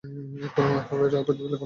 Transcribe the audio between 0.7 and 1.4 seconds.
FIR পর্যন্ত লেখো